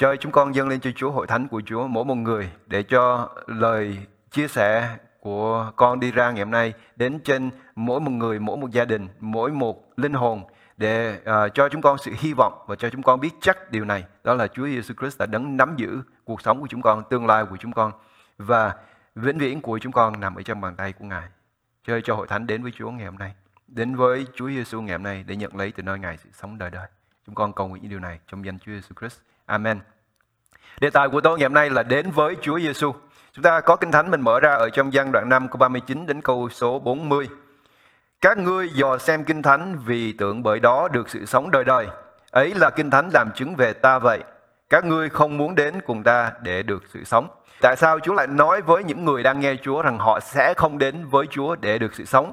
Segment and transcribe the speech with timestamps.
[0.00, 2.82] cho chúng con dâng lên cho Chúa hội thánh của Chúa mỗi một người để
[2.82, 3.98] cho lời
[4.30, 8.56] chia sẻ của con đi ra ngày hôm nay đến trên mỗi một người, mỗi
[8.56, 10.42] một gia đình, mỗi một linh hồn
[10.76, 13.84] để uh, cho chúng con sự hy vọng và cho chúng con biết chắc điều
[13.84, 17.02] này đó là Chúa Giêsu Christ đã đấng nắm giữ cuộc sống của chúng con,
[17.10, 17.92] tương lai của chúng con
[18.38, 18.74] và
[19.14, 21.28] vĩnh viễn của chúng con nằm ở trong bàn tay của Ngài.
[21.86, 23.34] Chơi cho hội thánh đến với Chúa ngày hôm nay,
[23.66, 26.58] đến với Chúa Giêsu ngày hôm nay để nhận lấy từ nơi Ngài sự sống
[26.58, 26.88] đời đời.
[27.26, 29.20] Chúng con cầu nguyện những điều này trong danh Chúa Giêsu Christ.
[29.50, 29.80] Amen.
[30.80, 32.94] Đề tài của tôi ngày hôm nay là đến với Chúa Giêsu.
[33.32, 36.06] Chúng ta có kinh thánh mình mở ra ở trong gian đoạn 5 câu 39
[36.06, 37.28] đến câu số 40.
[38.20, 41.86] Các ngươi dò xem kinh thánh vì tưởng bởi đó được sự sống đời đời.
[42.30, 44.20] Ấy là kinh thánh làm chứng về ta vậy.
[44.70, 47.28] Các ngươi không muốn đến cùng ta để được sự sống.
[47.60, 50.78] Tại sao Chúa lại nói với những người đang nghe Chúa rằng họ sẽ không
[50.78, 52.32] đến với Chúa để được sự sống?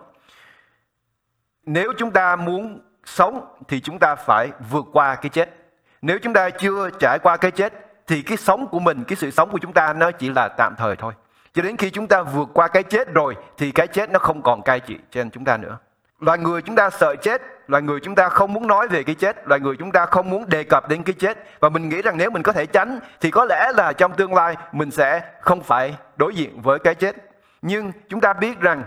[1.66, 5.57] Nếu chúng ta muốn sống thì chúng ta phải vượt qua cái chết.
[6.02, 7.74] Nếu chúng ta chưa trải qua cái chết
[8.08, 10.76] thì cái sống của mình, cái sự sống của chúng ta nó chỉ là tạm
[10.78, 11.14] thời thôi.
[11.54, 14.42] Cho đến khi chúng ta vượt qua cái chết rồi thì cái chết nó không
[14.42, 15.78] còn cai trị trên chúng ta nữa.
[16.20, 19.16] Loài người chúng ta sợ chết, loài người chúng ta không muốn nói về cái
[19.16, 22.02] chết, loài người chúng ta không muốn đề cập đến cái chết và mình nghĩ
[22.02, 25.22] rằng nếu mình có thể tránh thì có lẽ là trong tương lai mình sẽ
[25.42, 27.16] không phải đối diện với cái chết.
[27.62, 28.84] Nhưng chúng ta biết rằng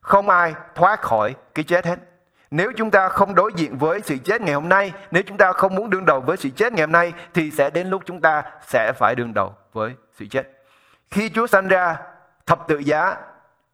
[0.00, 1.98] không ai thoát khỏi cái chết hết.
[2.54, 5.52] Nếu chúng ta không đối diện với sự chết ngày hôm nay, nếu chúng ta
[5.52, 8.20] không muốn đương đầu với sự chết ngày hôm nay thì sẽ đến lúc chúng
[8.20, 10.50] ta sẽ phải đương đầu với sự chết.
[11.10, 11.96] Khi Chúa sanh ra,
[12.46, 13.16] thập tự giá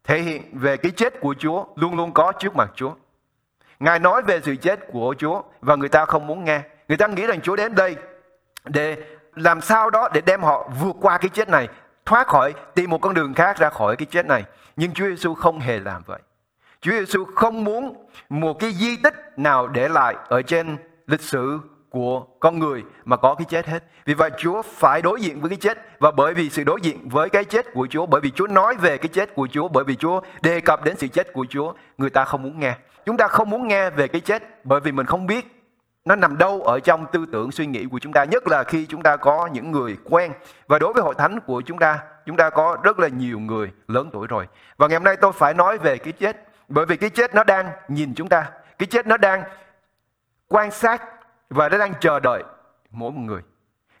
[0.03, 2.91] thể hiện về cái chết của Chúa luôn luôn có trước mặt Chúa.
[3.79, 6.61] Ngài nói về sự chết của Chúa và người ta không muốn nghe.
[6.87, 7.95] Người ta nghĩ rằng Chúa đến đây
[8.65, 8.97] để
[9.35, 11.67] làm sao đó để đem họ vượt qua cái chết này,
[12.05, 14.43] thoát khỏi, tìm một con đường khác ra khỏi cái chết này.
[14.75, 16.19] Nhưng Chúa Giêsu không hề làm vậy.
[16.81, 21.59] Chúa Giêsu không muốn một cái di tích nào để lại ở trên lịch sử
[21.89, 23.83] của con người mà có cái chết hết.
[24.05, 27.09] Vì vậy Chúa phải đối diện với cái chết và bởi vì sự đối diện
[27.09, 29.83] với cái chết của Chúa, bởi vì Chúa nói về cái chết của Chúa, bởi
[29.83, 32.75] vì Chúa đề cập đến sự chết của Chúa, người ta không muốn nghe.
[33.05, 35.45] Chúng ta không muốn nghe về cái chết bởi vì mình không biết
[36.05, 38.85] nó nằm đâu ở trong tư tưởng suy nghĩ của chúng ta, nhất là khi
[38.85, 40.31] chúng ta có những người quen.
[40.67, 43.71] Và đối với hội thánh của chúng ta, chúng ta có rất là nhiều người
[43.87, 44.47] lớn tuổi rồi.
[44.77, 47.43] Và ngày hôm nay tôi phải nói về cái chết bởi vì cái chết nó
[47.43, 49.43] đang nhìn chúng ta, cái chết nó đang
[50.47, 51.03] quan sát
[51.49, 52.43] và nó đang chờ đợi
[52.91, 53.41] mỗi một người.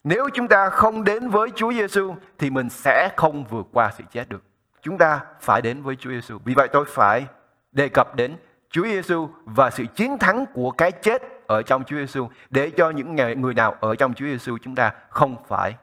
[0.03, 4.03] Nếu chúng ta không đến với Chúa Giêsu thì mình sẽ không vượt qua sự
[4.11, 4.43] chết được.
[4.81, 6.37] Chúng ta phải đến với Chúa Giêsu.
[6.45, 7.25] Vì vậy tôi phải
[7.71, 8.37] đề cập đến
[8.69, 12.89] Chúa Giêsu và sự chiến thắng của cái chết ở trong Chúa Giêsu để cho
[12.89, 15.75] những người nào ở trong Chúa Giêsu chúng ta không phải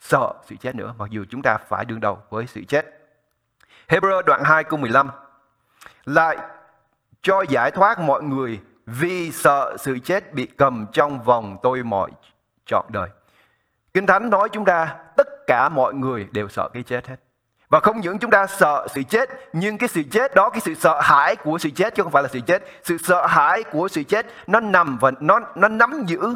[0.00, 2.86] sợ sự chết nữa mặc dù chúng ta phải đương đầu với sự chết.
[3.88, 5.08] Hebrew đoạn 2 câu 15
[6.04, 6.36] lại
[7.22, 12.10] cho giải thoát mọi người vì sợ sự chết bị cầm trong vòng tôi mọi
[12.66, 13.08] trọn đời.
[13.94, 17.16] Kinh Thánh nói chúng ta tất cả mọi người đều sợ cái chết hết.
[17.68, 20.74] Và không những chúng ta sợ sự chết, nhưng cái sự chết đó, cái sự
[20.74, 22.62] sợ hãi của sự chết chứ không phải là sự chết.
[22.82, 26.34] Sự sợ hãi của sự chết nó nằm và nó nó nắm giữ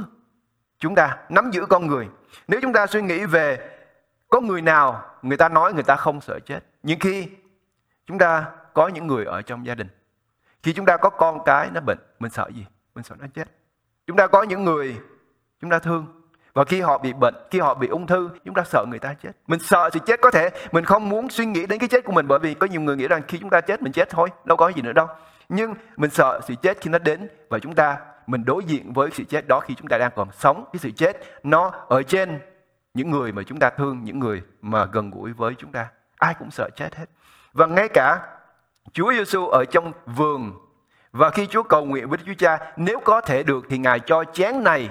[0.78, 2.08] chúng ta, nắm giữ con người.
[2.48, 3.70] Nếu chúng ta suy nghĩ về
[4.28, 7.28] có người nào người ta nói người ta không sợ chết, nhưng khi
[8.06, 8.44] chúng ta
[8.76, 9.88] có những người ở trong gia đình.
[10.62, 12.66] Khi chúng ta có con cái nó bệnh, mình sợ gì?
[12.94, 13.48] Mình sợ nó chết.
[14.06, 14.96] Chúng ta có những người
[15.60, 16.06] chúng ta thương.
[16.54, 19.14] Và khi họ bị bệnh, khi họ bị ung thư, chúng ta sợ người ta
[19.14, 19.30] chết.
[19.46, 20.50] Mình sợ sự chết có thể.
[20.72, 22.96] Mình không muốn suy nghĩ đến cái chết của mình bởi vì có nhiều người
[22.96, 25.06] nghĩ rằng khi chúng ta chết, mình chết thôi, đâu có gì nữa đâu.
[25.48, 29.10] Nhưng mình sợ sự chết khi nó đến và chúng ta, mình đối diện với
[29.12, 30.64] sự chết đó khi chúng ta đang còn sống.
[30.72, 32.38] Cái sự chết nó ở trên
[32.94, 35.88] những người mà chúng ta thương, những người mà gần gũi với chúng ta.
[36.18, 37.06] Ai cũng sợ chết hết.
[37.52, 38.35] Và ngay cả
[38.96, 40.52] Chúa Giêsu ở trong vườn
[41.12, 44.00] và khi Chúa cầu nguyện với Đức Chúa Cha nếu có thể được thì Ngài
[44.00, 44.90] cho chén này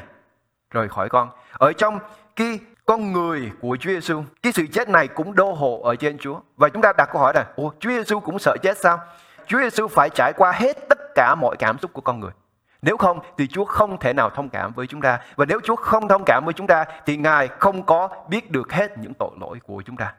[0.72, 1.30] rời khỏi con.
[1.52, 2.00] Ở trong
[2.36, 6.18] cái con người của Chúa Giêsu, cái sự chết này cũng đô hộ ở trên
[6.18, 6.40] Chúa.
[6.58, 9.00] Và chúng ta đặt câu hỏi là, Ủa, Chúa Giêsu cũng sợ chết sao?
[9.48, 12.32] Chúa Giêsu phải trải qua hết tất cả mọi cảm xúc của con người.
[12.82, 15.20] Nếu không thì Chúa không thể nào thông cảm với chúng ta.
[15.36, 18.74] Và nếu Chúa không thông cảm với chúng ta thì Ngài không có biết được
[18.74, 20.14] hết những tội lỗi của chúng ta.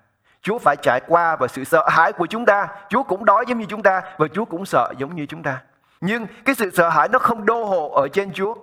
[0.46, 2.69] Chúa phải trải qua và sự sợ hãi của chúng ta.
[2.88, 5.62] Chúa cũng đói giống như chúng ta và Chúa cũng sợ giống như chúng ta.
[6.00, 8.54] Nhưng cái sự sợ hãi nó không đô hộ ở trên Chúa.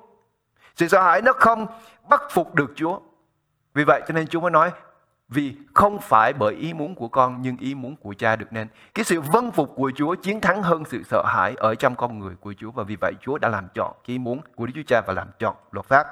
[0.75, 1.67] Sự sợ hãi nó không
[2.09, 2.99] bắt phục được Chúa.
[3.73, 4.71] Vì vậy cho nên Chúa mới nói
[5.29, 8.67] vì không phải bởi ý muốn của con nhưng ý muốn của cha được nên.
[8.93, 12.19] Cái sự vâng phục của Chúa chiến thắng hơn sự sợ hãi ở trong con
[12.19, 14.73] người của Chúa và vì vậy Chúa đã làm chọn cái ý muốn của Đức
[14.75, 16.07] Chúa Cha và làm chọn luật pháp.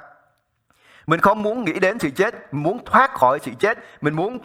[1.08, 4.38] Mình không muốn nghĩ đến sự chết, mình muốn thoát khỏi sự chết, mình muốn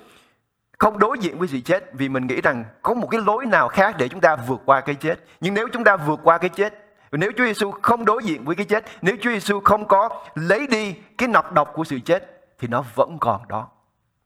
[0.78, 3.68] không đối diện với sự chết vì mình nghĩ rằng có một cái lối nào
[3.68, 5.20] khác để chúng ta vượt qua cái chết.
[5.40, 6.74] Nhưng nếu chúng ta vượt qua cái chết,
[7.12, 10.66] nếu Chúa Giêsu không đối diện với cái chết, nếu Chúa Giêsu không có lấy
[10.66, 13.68] đi cái nọc độc của sự chết, thì nó vẫn còn đó.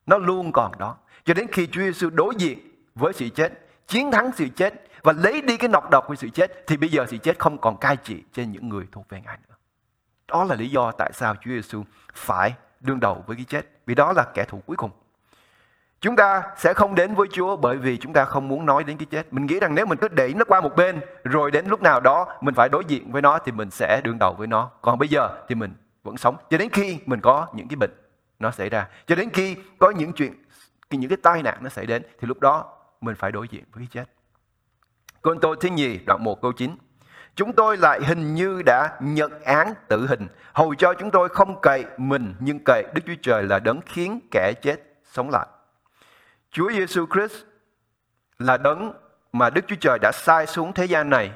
[0.07, 0.97] Nó luôn còn đó.
[1.25, 2.59] Cho đến khi Chúa Giêsu đối diện
[2.95, 3.53] với sự chết,
[3.87, 6.89] chiến thắng sự chết và lấy đi cái nọc độc của sự chết thì bây
[6.89, 9.55] giờ sự chết không còn cai trị trên những người thuộc về Ngài nữa.
[10.29, 13.95] Đó là lý do tại sao Chúa Giêsu phải đương đầu với cái chết, vì
[13.95, 14.91] đó là kẻ thù cuối cùng.
[16.01, 18.97] Chúng ta sẽ không đến với Chúa bởi vì chúng ta không muốn nói đến
[18.97, 19.33] cái chết.
[19.33, 22.01] Mình nghĩ rằng nếu mình cứ đẩy nó qua một bên rồi đến lúc nào
[22.01, 24.71] đó mình phải đối diện với nó thì mình sẽ đương đầu với nó.
[24.83, 27.91] Còn bây giờ thì mình vẫn sống cho đến khi mình có những cái bệnh
[28.39, 30.45] nó xảy ra, cho đến khi có những chuyện
[30.91, 32.65] những cái tai nạn nó xảy đến thì lúc đó
[33.01, 34.11] mình phải đối diện với cái chết.
[35.23, 36.77] Côn Tô thứ nhì đoạn 1 câu 9.
[37.35, 41.61] Chúng tôi lại hình như đã nhận án tử hình, hầu cho chúng tôi không
[41.61, 45.47] cậy mình nhưng cậy Đức Chúa Trời là đấng khiến kẻ chết sống lại.
[46.51, 47.45] Chúa Giêsu Christ
[48.39, 48.93] là đấng
[49.33, 51.31] mà Đức Chúa Trời đã sai xuống thế gian này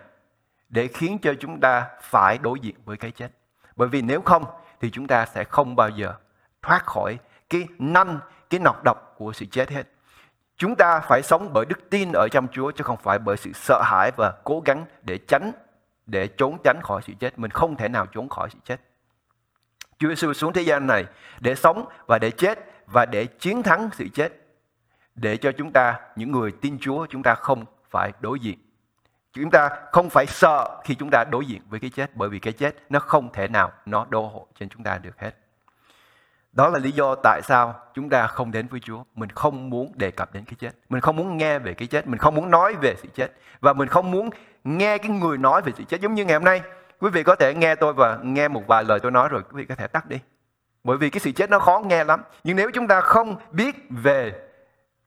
[0.69, 3.28] để khiến cho chúng ta phải đối diện với cái chết.
[3.76, 4.44] Bởi vì nếu không
[4.81, 6.14] thì chúng ta sẽ không bao giờ
[6.62, 7.19] thoát khỏi
[7.50, 8.19] cái nanh,
[8.50, 9.82] cái nọc độc của sự chết hết.
[10.56, 13.52] Chúng ta phải sống bởi đức tin ở trong Chúa chứ không phải bởi sự
[13.55, 15.52] sợ hãi và cố gắng để tránh,
[16.06, 17.38] để trốn tránh khỏi sự chết.
[17.38, 18.81] Mình không thể nào trốn khỏi sự chết.
[19.99, 21.05] Chúa Giêsu xuống thế gian này
[21.40, 24.44] để sống và để chết và để chiến thắng sự chết.
[25.14, 28.58] Để cho chúng ta, những người tin Chúa, chúng ta không phải đối diện.
[29.32, 32.38] Chúng ta không phải sợ khi chúng ta đối diện với cái chết bởi vì
[32.38, 35.31] cái chết nó không thể nào nó đô hộ trên chúng ta được hết.
[36.52, 39.05] Đó là lý do tại sao chúng ta không đến với Chúa.
[39.14, 40.70] Mình không muốn đề cập đến cái chết.
[40.88, 42.06] Mình không muốn nghe về cái chết.
[42.06, 43.32] Mình không muốn nói về sự chết.
[43.61, 44.31] Và mình không muốn
[44.64, 46.00] nghe cái người nói về sự chết.
[46.00, 46.62] Giống như ngày hôm nay,
[46.99, 49.61] quý vị có thể nghe tôi và nghe một vài lời tôi nói rồi quý
[49.61, 50.19] vị có thể tắt đi.
[50.84, 52.22] Bởi vì cái sự chết nó khó nghe lắm.
[52.44, 54.32] Nhưng nếu chúng ta không biết về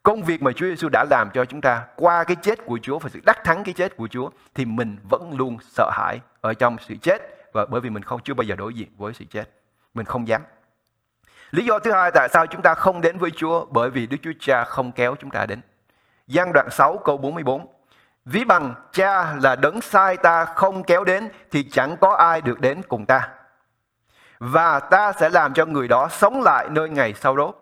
[0.08, 3.00] công việc mà Chúa Giêsu đã làm cho chúng ta qua cái chết của Chúa
[3.00, 6.54] và sự đắc thắng cái chết của Chúa thì mình vẫn luôn sợ hãi ở
[6.54, 7.22] trong sự chết
[7.54, 9.50] và bởi vì mình không, chưa bao giờ đối diện với sự chết.
[9.94, 10.42] Mình không dám.
[11.52, 14.18] Lý do thứ hai tại sao chúng ta không đến với Chúa, bởi vì Đức
[14.24, 15.62] Chúa Cha không kéo chúng ta đến.
[16.28, 17.68] Giang đoạn 6 câu 44.
[18.26, 22.60] Ví bằng cha là đấng sai ta không kéo đến thì chẳng có ai được
[22.60, 23.30] đến cùng ta.
[24.40, 27.54] Và ta sẽ làm cho người đó sống lại nơi ngày sau đó.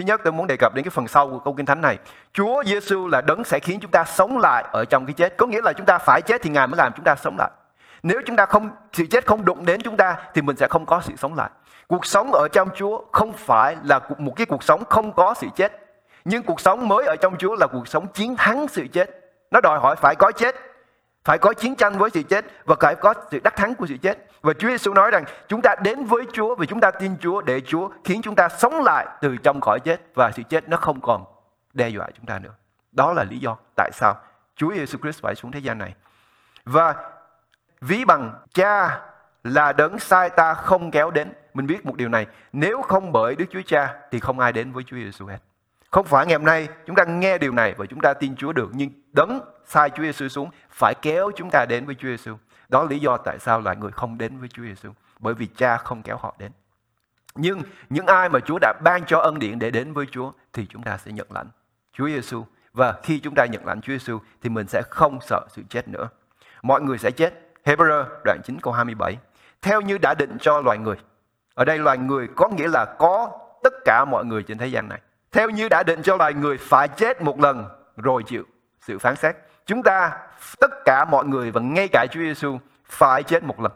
[0.00, 1.98] Thứ nhất tôi muốn đề cập đến cái phần sau của câu kinh thánh này.
[2.32, 5.36] Chúa Giêsu là đấng sẽ khiến chúng ta sống lại ở trong cái chết.
[5.36, 7.50] Có nghĩa là chúng ta phải chết thì Ngài mới làm chúng ta sống lại.
[8.02, 10.86] Nếu chúng ta không sự chết không đụng đến chúng ta thì mình sẽ không
[10.86, 11.50] có sự sống lại.
[11.86, 15.46] Cuộc sống ở trong Chúa không phải là một cái cuộc sống không có sự
[15.56, 15.72] chết.
[16.24, 19.10] Nhưng cuộc sống mới ở trong Chúa là cuộc sống chiến thắng sự chết.
[19.50, 20.54] Nó đòi hỏi phải có chết,
[21.24, 23.96] phải có chiến tranh với sự chết và phải có sự đắc thắng của sự
[24.02, 24.29] chết.
[24.42, 27.40] Và Chúa Giêsu nói rằng chúng ta đến với Chúa vì chúng ta tin Chúa
[27.40, 30.76] để Chúa khiến chúng ta sống lại từ trong khỏi chết và sự chết nó
[30.76, 31.24] không còn
[31.72, 32.54] đe dọa chúng ta nữa.
[32.92, 34.16] Đó là lý do tại sao
[34.56, 35.94] Chúa Giêsu Christ phải xuống thế gian này.
[36.64, 36.94] Và
[37.80, 39.00] ví bằng cha
[39.44, 41.32] là đấng sai ta không kéo đến.
[41.54, 44.72] Mình biết một điều này, nếu không bởi Đức Chúa Cha thì không ai đến
[44.72, 45.38] với Chúa Giêsu hết.
[45.90, 48.52] Không phải ngày hôm nay chúng ta nghe điều này và chúng ta tin Chúa
[48.52, 52.36] được, nhưng đấng sai Chúa Giêsu xuống phải kéo chúng ta đến với Chúa Giêsu.
[52.70, 55.46] Đó là lý do tại sao loài người không đến với Chúa Giêsu, bởi vì
[55.46, 56.52] Cha không kéo họ đến.
[57.34, 60.66] Nhưng những ai mà Chúa đã ban cho ân điển để đến với Chúa thì
[60.66, 61.46] chúng ta sẽ nhận lãnh
[61.92, 65.46] Chúa Giêsu và khi chúng ta nhận lãnh Chúa Giêsu thì mình sẽ không sợ
[65.50, 66.08] sự chết nữa.
[66.62, 67.34] Mọi người sẽ chết.
[67.64, 69.16] Hebrew đoạn 9 câu 27
[69.62, 70.96] theo như đã định cho loài người.
[71.54, 74.88] Ở đây loài người có nghĩa là có tất cả mọi người trên thế gian
[74.88, 75.00] này.
[75.32, 77.64] Theo như đã định cho loài người phải chết một lần
[77.96, 78.44] rồi chịu
[78.80, 79.36] sự phán xét.
[79.70, 80.16] Chúng ta,
[80.60, 83.72] tất cả mọi người và ngay cả Chúa Giêsu phải chết một lần.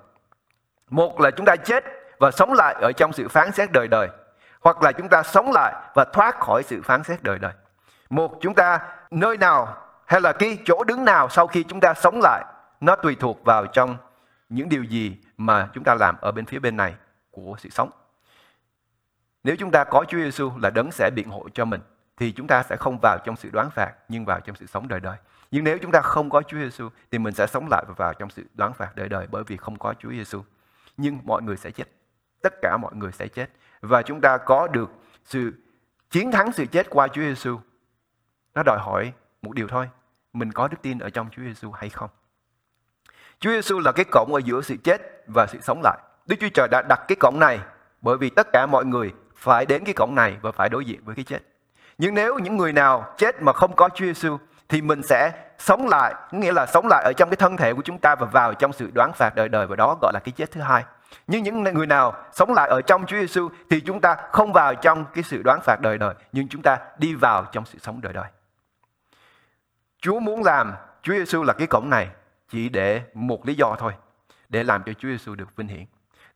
[0.90, 1.84] Một là chúng ta chết
[2.18, 4.08] và sống lại ở trong sự phán xét đời đời.
[4.60, 7.52] Hoặc là chúng ta sống lại và thoát khỏi sự phán xét đời đời.
[8.10, 8.78] Một, chúng ta
[9.10, 12.44] nơi nào hay là cái chỗ đứng nào sau khi chúng ta sống lại,
[12.80, 13.96] nó tùy thuộc vào trong
[14.48, 16.94] những điều gì mà chúng ta làm ở bên phía bên này
[17.30, 17.90] của sự sống.
[19.44, 21.80] Nếu chúng ta có Chúa Giêsu là đấng sẽ biện hộ cho mình,
[22.16, 24.88] thì chúng ta sẽ không vào trong sự đoán phạt, nhưng vào trong sự sống
[24.88, 25.16] đời đời.
[25.54, 28.14] Nhưng nếu chúng ta không có Chúa Giêsu thì mình sẽ sống lại và vào
[28.14, 30.42] trong sự đoán phạt đời đời bởi vì không có Chúa Giêsu.
[30.96, 31.84] Nhưng mọi người sẽ chết.
[32.42, 34.90] Tất cả mọi người sẽ chết và chúng ta có được
[35.24, 35.52] sự
[36.10, 37.58] chiến thắng sự chết qua Chúa Giêsu.
[38.54, 39.88] Nó đòi hỏi một điều thôi,
[40.32, 42.10] mình có đức tin ở trong Chúa Giêsu hay không?
[43.38, 45.98] Chúa Giêsu là cái cổng ở giữa sự chết và sự sống lại.
[46.26, 47.60] Đức Chúa Trời đã đặt cái cổng này
[48.00, 51.00] bởi vì tất cả mọi người phải đến cái cổng này và phải đối diện
[51.04, 51.40] với cái chết.
[51.98, 54.38] Nhưng nếu những người nào chết mà không có Chúa Giêsu
[54.74, 57.82] thì mình sẽ sống lại, nghĩa là sống lại ở trong cái thân thể của
[57.84, 60.32] chúng ta và vào trong sự đoán phạt đời đời và đó gọi là cái
[60.32, 60.84] chết thứ hai.
[61.26, 64.74] Nhưng những người nào sống lại ở trong Chúa Giêsu thì chúng ta không vào
[64.74, 68.00] trong cái sự đoán phạt đời đời, nhưng chúng ta đi vào trong sự sống
[68.00, 68.24] đời đời.
[70.02, 72.08] Chúa muốn làm Chúa Giêsu là cái cổng này
[72.48, 73.92] chỉ để một lý do thôi,
[74.48, 75.84] để làm cho Chúa Giêsu được vinh hiển.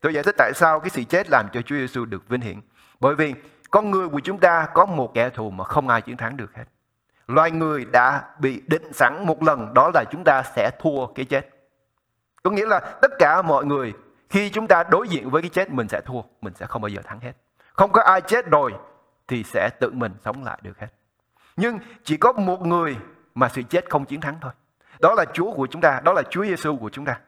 [0.01, 2.61] Tôi giải thích tại sao cái sự chết làm cho Chúa Giêsu được vinh hiển.
[3.01, 3.35] Bởi vì
[3.71, 6.55] con người của chúng ta có một kẻ thù mà không ai chiến thắng được
[6.55, 6.65] hết.
[7.29, 11.25] Loài người đã bị định sẵn một lần đó là chúng ta sẽ thua cái
[11.25, 11.49] chết.
[12.43, 13.93] Có nghĩa là tất cả mọi người
[14.31, 16.89] khi chúng ta đối diện với cái chết mình sẽ thua, mình sẽ không bao
[16.89, 17.33] giờ thắng hết.
[17.73, 18.75] Không có ai chết rồi
[19.29, 20.89] thì sẽ tự mình sống lại được hết.
[21.57, 22.97] Nhưng chỉ có một người
[23.35, 24.53] mà sự chết không chiến thắng thôi.
[25.01, 27.21] Đó là Chúa của chúng ta, đó là Chúa Giêsu của chúng ta.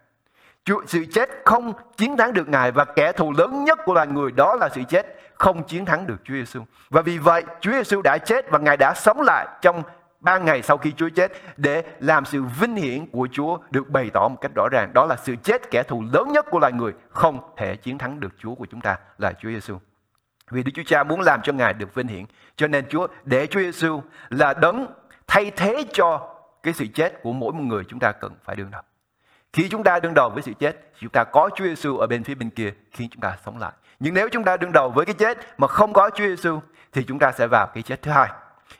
[0.87, 4.33] Sự chết không chiến thắng được Ngài và kẻ thù lớn nhất của loài người
[4.33, 6.65] đó là sự chết không chiến thắng được Chúa Giêsu.
[6.91, 9.83] Và vì vậy, Chúa Giêsu đã chết và Ngài đã sống lại trong
[10.21, 14.11] ba ngày sau khi Chúa chết để làm sự vinh hiển của Chúa được bày
[14.13, 14.93] tỏ một cách rõ ràng.
[14.93, 18.21] Đó là sự chết kẻ thù lớn nhất của loài người không thể chiến thắng
[18.21, 19.79] được Chúa của chúng ta là Chúa Giêsu.
[20.51, 22.25] Vì Đức Chúa Cha muốn làm cho Ngài được vinh hiển.
[22.57, 24.87] Cho nên Chúa để Chúa Giêsu là đấng
[25.27, 28.71] thay thế cho cái sự chết của mỗi một người chúng ta cần phải đương
[28.71, 28.83] đầu.
[29.53, 32.25] Khi chúng ta đương đầu với sự chết, chúng ta có Chúa Giêsu ở bên
[32.25, 33.73] phía bên kia khi chúng ta sống lại.
[34.01, 36.61] Nhưng nếu chúng ta đương đầu với cái chết mà không có Chúa Giêsu
[36.93, 38.29] thì chúng ta sẽ vào cái chết thứ hai.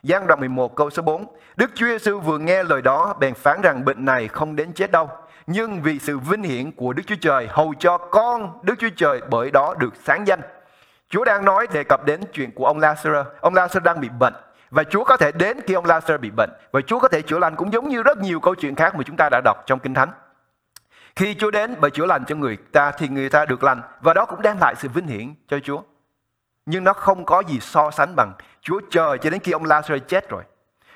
[0.03, 1.27] Giăng đoạn 11 câu số 4.
[1.57, 4.91] Đức Chúa Giêsu vừa nghe lời đó bèn phán rằng bệnh này không đến chết
[4.91, 5.11] đâu,
[5.47, 9.21] nhưng vì sự vinh hiển của Đức Chúa Trời hầu cho con Đức Chúa Trời
[9.31, 10.41] bởi đó được sáng danh.
[11.09, 13.25] Chúa đang nói đề cập đến chuyện của ông Lazarus.
[13.41, 14.35] Ông Lazarus đang bị bệnh
[14.71, 17.39] và Chúa có thể đến khi ông Lazarus bị bệnh và Chúa có thể chữa
[17.39, 19.79] lành cũng giống như rất nhiều câu chuyện khác mà chúng ta đã đọc trong
[19.79, 20.09] Kinh Thánh.
[21.21, 24.15] Khi Chúa đến bởi chữa lành cho người ta thì người ta được lành và
[24.15, 25.83] đó cũng đem lại sự vinh hiển cho Chúa.
[26.67, 29.99] Nhưng nó không có gì so sánh bằng Chúa chờ cho đến khi ông Lazarus
[29.99, 30.43] chết rồi.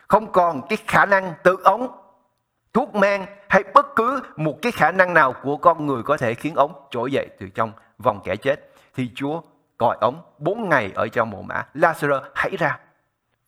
[0.08, 1.98] Không còn cái khả năng tự ống,
[2.72, 6.34] thuốc men hay bất cứ một cái khả năng nào của con người có thể
[6.34, 8.70] khiến ống trỗi dậy từ trong vòng kẻ chết.
[8.94, 9.40] Thì Chúa
[9.78, 11.66] gọi ống bốn ngày ở trong mộ mã.
[11.74, 12.78] Lazarus hãy ra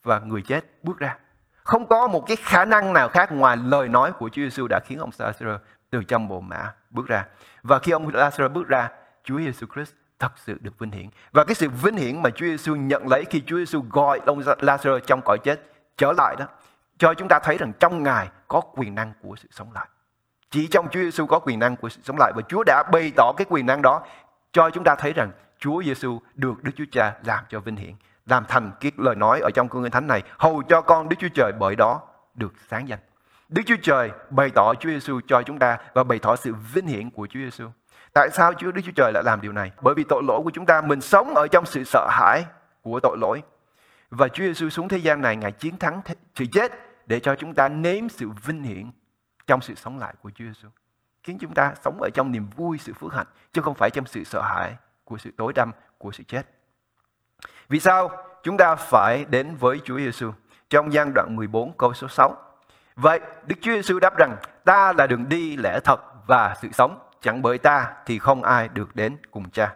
[0.02, 1.16] và người chết bước ra.
[1.62, 4.80] Không có một cái khả năng nào khác ngoài lời nói của Chúa Giêsu đã
[4.84, 5.58] khiến ông Lazarus
[5.90, 7.24] từ trong bộ mã bước ra.
[7.62, 8.88] Và khi ông Lazarus bước ra,
[9.24, 11.08] Chúa Giêsu Christ thật sự được vinh hiển.
[11.32, 14.40] Và cái sự vinh hiển mà Chúa Giêsu nhận lấy khi Chúa Giêsu gọi ông
[14.40, 15.60] Lazarus trong cõi chết
[15.96, 16.46] trở lại đó,
[16.98, 19.88] cho chúng ta thấy rằng trong Ngài có quyền năng của sự sống lại.
[20.50, 23.12] Chỉ trong Chúa Giêsu có quyền năng của sự sống lại và Chúa đã bày
[23.16, 24.02] tỏ cái quyền năng đó
[24.52, 27.94] cho chúng ta thấy rằng Chúa Giêsu được Đức Chúa Cha làm cho vinh hiển,
[28.26, 31.28] làm thành cái lời nói ở trong Cương Thánh này, hầu cho con Đức Chúa
[31.34, 32.00] Trời bởi đó
[32.34, 32.98] được sáng danh.
[33.48, 36.86] Đức Chúa Trời bày tỏ Chúa Giêsu cho chúng ta và bày tỏ sự vinh
[36.86, 37.68] hiển của Chúa Giêsu.
[38.14, 39.72] Tại sao Chúa Đức Chúa Trời lại làm điều này?
[39.80, 42.44] Bởi vì tội lỗi của chúng ta, mình sống ở trong sự sợ hãi
[42.82, 43.42] của tội lỗi.
[44.10, 46.00] Và Chúa Giêsu xuống thế gian này, Ngài chiến thắng
[46.34, 46.72] sự chết
[47.06, 48.90] để cho chúng ta nếm sự vinh hiển
[49.46, 50.68] trong sự sống lại của Chúa Giêsu.
[51.22, 54.06] Khiến chúng ta sống ở trong niềm vui, sự phước hạnh, chứ không phải trong
[54.06, 56.42] sự sợ hãi của sự tối tăm của sự chết.
[57.68, 58.10] Vì sao
[58.42, 60.32] chúng ta phải đến với Chúa Giêsu?
[60.70, 62.45] Trong gian đoạn 14 câu số 6.
[62.96, 66.98] Vậy Đức Chúa Giêsu đáp rằng ta là đường đi lẽ thật và sự sống
[67.20, 69.74] chẳng bởi ta thì không ai được đến cùng cha.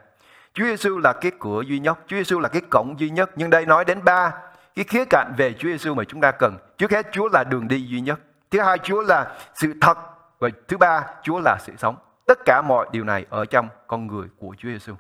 [0.55, 3.31] Chúa Giêsu là cái cửa duy nhất, Chúa Giêsu là cái cổng duy nhất.
[3.37, 4.33] Nhưng đây nói đến ba
[4.75, 6.57] cái khía cạnh về Chúa Giêsu mà chúng ta cần.
[6.79, 8.21] Trước hết Chúa là đường đi duy nhất.
[8.51, 9.99] Thứ hai Chúa là sự thật
[10.39, 11.97] và thứ ba Chúa là sự sống.
[12.27, 14.95] Tất cả mọi điều này ở trong con người của Chúa Giêsu.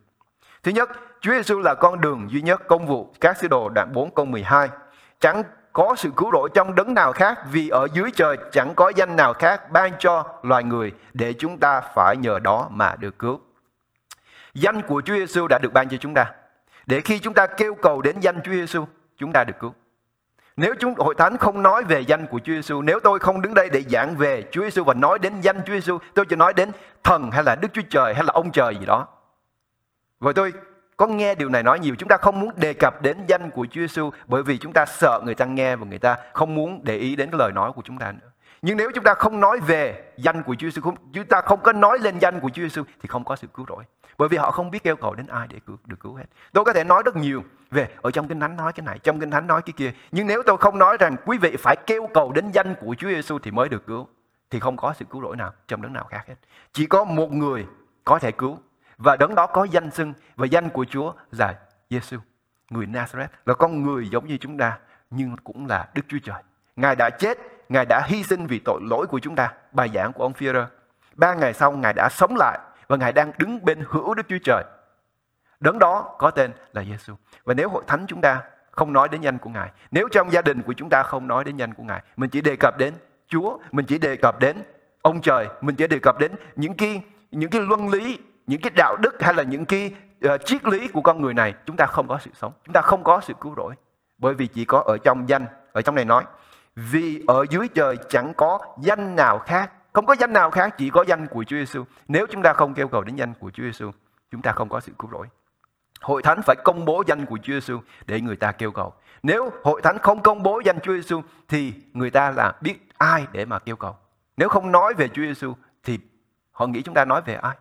[0.63, 3.93] Thứ nhất, Chúa Giêsu là con đường duy nhất công vụ các sứ đồ đoạn
[3.93, 4.69] 4 câu 12.
[5.21, 8.93] Chẳng có sự cứu rỗi trong đấng nào khác vì ở dưới trời chẳng có
[8.97, 13.19] danh nào khác ban cho loài người để chúng ta phải nhờ đó mà được
[13.19, 13.41] cứu.
[14.55, 16.33] Danh của Chúa Giêsu đã được ban cho chúng ta.
[16.87, 18.85] Để khi chúng ta kêu cầu đến danh Chúa Giêsu,
[19.19, 19.75] chúng ta được cứu.
[20.57, 23.55] Nếu chúng hội thánh không nói về danh của Chúa Giêsu, nếu tôi không đứng
[23.55, 26.53] đây để giảng về Chúa Giêsu và nói đến danh Chúa Giêsu, tôi chỉ nói
[26.53, 26.71] đến
[27.05, 29.07] thần hay là Đức Chúa Trời hay là ông trời gì đó.
[30.21, 30.53] Vậy tôi
[31.01, 33.67] có nghe điều này nói nhiều chúng ta không muốn đề cập đến danh của
[33.71, 36.81] Chúa Giêsu bởi vì chúng ta sợ người ta nghe và người ta không muốn
[36.85, 38.31] để ý đến cái lời nói của chúng ta nữa.
[38.63, 41.73] Nhưng nếu chúng ta không nói về danh của Chúa Giêsu, chúng ta không có
[41.73, 43.85] nói lên danh của Chúa Giêsu thì không có sự cứu rỗi.
[44.19, 46.25] Bởi vì họ không biết kêu cầu đến ai để cứu, được cứu hết.
[46.53, 49.21] Tôi có thể nói rất nhiều về ở trong kinh thánh nói cái này, trong
[49.21, 49.93] kinh thánh nói cái kia.
[50.13, 53.09] Nhưng nếu tôi không nói rằng quý vị phải kêu cầu đến danh của Chúa
[53.09, 54.09] Giêsu thì mới được cứu
[54.51, 56.35] thì không có sự cứu rỗi nào trong đấng nào khác hết.
[56.73, 57.67] Chỉ có một người
[58.05, 58.59] có thể cứu
[59.01, 61.55] và đấng đó có danh xưng và danh của Chúa là
[61.91, 62.17] Giêsu,
[62.71, 64.79] người Nazareth là con người giống như chúng ta
[65.11, 66.43] nhưng cũng là Đức Chúa Trời.
[66.77, 67.39] Ngài đã chết,
[67.69, 69.53] Ngài đã hy sinh vì tội lỗi của chúng ta.
[69.73, 70.67] Bài giảng của ông Führer.
[71.15, 74.39] Ba ngày sau Ngài đã sống lại và Ngài đang đứng bên hữu Đức Chúa
[74.45, 74.65] Trời.
[75.61, 77.15] Đấng đó có tên là Giêsu.
[77.45, 80.43] Và nếu hội thánh chúng ta không nói đến danh của Ngài, nếu trong gia
[80.43, 82.95] đình của chúng ta không nói đến danh của Ngài, mình chỉ đề cập đến
[83.29, 84.57] Chúa, mình chỉ đề cập đến
[85.03, 88.19] ông trời, mình chỉ đề cập đến những cái những cái luân lý
[88.51, 89.95] những cái đạo đức hay là những cái
[90.27, 92.81] uh, triết lý của con người này chúng ta không có sự sống chúng ta
[92.81, 93.75] không có sự cứu rỗi
[94.19, 96.25] bởi vì chỉ có ở trong danh ở trong này nói
[96.77, 100.91] vì ở dưới trời chẳng có danh nào khác không có danh nào khác chỉ
[100.91, 103.63] có danh của Chúa Giêsu nếu chúng ta không kêu cầu đến danh của Chúa
[103.63, 103.91] Giêsu
[104.31, 105.27] chúng ta không có sự cứu rỗi
[106.01, 108.93] Hội thánh phải công bố danh của Chúa Giêsu để người ta kêu cầu.
[109.23, 113.27] Nếu hội thánh không công bố danh Chúa Giêsu thì người ta là biết ai
[113.33, 113.97] để mà kêu cầu.
[114.37, 115.55] Nếu không nói về Chúa Giêsu
[115.85, 115.99] thì
[116.51, 117.57] họ nghĩ chúng ta nói về ai?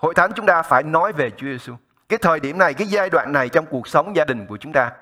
[0.00, 1.74] Hội thánh chúng ta phải nói về Chúa Giêsu.
[2.08, 4.72] Cái thời điểm này, cái giai đoạn này trong cuộc sống gia đình của chúng
[4.72, 4.92] ta,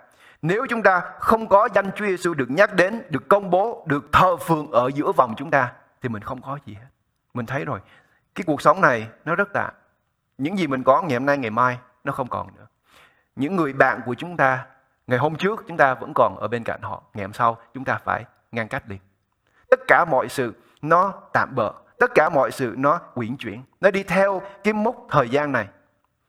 [0.42, 4.12] nếu chúng ta không có danh Chúa Giêsu được nhắc đến, được công bố, được
[4.12, 6.86] thờ phượng ở giữa vòng chúng ta thì mình không có gì hết.
[7.34, 7.80] Mình thấy rồi,
[8.34, 9.70] cái cuộc sống này nó rất tạm.
[10.38, 12.66] Những gì mình có ngày hôm nay, ngày mai nó không còn nữa.
[13.36, 14.66] Những người bạn của chúng ta
[15.06, 17.84] ngày hôm trước chúng ta vẫn còn ở bên cạnh họ, ngày hôm sau chúng
[17.84, 18.98] ta phải ngăn cách đi.
[19.70, 23.90] Tất cả mọi sự nó tạm bợ, tất cả mọi sự nó quyển chuyển, nó
[23.90, 25.68] đi theo cái mốc thời gian này.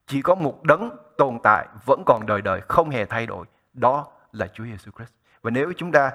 [0.08, 4.08] Chỉ có một đấng tồn tại vẫn còn đời đời không hề thay đổi, đó
[4.32, 5.12] là Chúa Giêsu Christ.
[5.42, 6.12] Và nếu chúng ta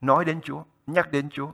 [0.00, 1.48] nói đến Chúa, nhắc đến Chúa,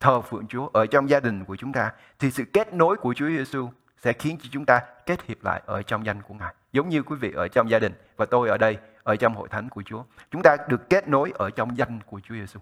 [0.00, 3.14] thờ phượng Chúa ở trong gia đình của chúng ta thì sự kết nối của
[3.14, 6.54] Chúa Giêsu sẽ khiến cho chúng ta kết hiệp lại ở trong danh của Ngài.
[6.72, 9.48] Giống như quý vị ở trong gia đình và tôi ở đây ở trong hội
[9.48, 10.02] thánh của Chúa.
[10.30, 12.60] Chúng ta được kết nối ở trong danh của Chúa Giêsu.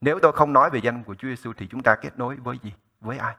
[0.00, 2.56] Nếu tôi không nói về danh của Chúa Giêsu thì chúng ta kết nối với
[2.62, 2.72] gì?
[3.00, 3.34] Với ai?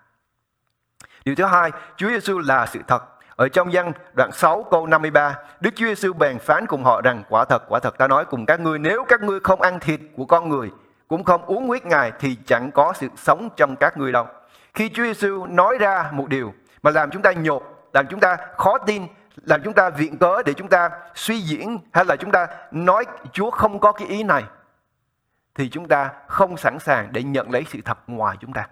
[1.26, 3.04] Điều thứ hai, Chúa Giêsu là sự thật.
[3.36, 7.24] Ở trong văn đoạn 6 câu 53, Đức Chúa Giêsu bèn phán cùng họ rằng
[7.30, 10.00] quả thật, quả thật ta nói cùng các ngươi nếu các ngươi không ăn thịt
[10.16, 10.72] của con người,
[11.08, 14.28] cũng không uống huyết Ngài thì chẳng có sự sống trong các ngươi đâu.
[14.74, 17.64] Khi Chúa Giêsu nói ra một điều mà làm chúng ta nhột,
[17.94, 21.78] làm chúng ta khó tin, làm chúng ta viện cớ để chúng ta suy diễn
[21.94, 24.44] hay là chúng ta nói Chúa không có cái ý này
[25.56, 28.68] thì chúng ta không sẵn sàng để nhận lấy sự thật ngoài chúng ta.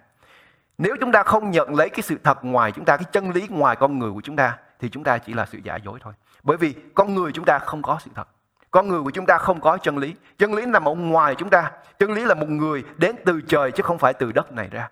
[0.78, 3.46] Nếu chúng ta không nhận lấy cái sự thật ngoài chúng ta, cái chân lý
[3.50, 6.12] ngoài con người của chúng ta thì chúng ta chỉ là sự giả dối thôi.
[6.42, 8.28] Bởi vì con người chúng ta không có sự thật.
[8.70, 10.14] Con người của chúng ta không có chân lý.
[10.38, 11.70] Chân lý nằm ở ngoài chúng ta.
[11.98, 14.88] Chân lý là một người đến từ trời chứ không phải từ đất này ra.